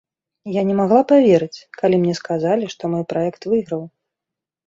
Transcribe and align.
Я 0.53 0.61
не 0.69 0.75
магла 0.79 1.01
паверыць, 1.11 1.65
калі 1.81 1.99
мне 2.05 2.15
сказалі, 2.21 2.69
што 2.75 2.83
мой 2.93 3.03
праект 3.13 3.41
выйграў. 3.51 3.87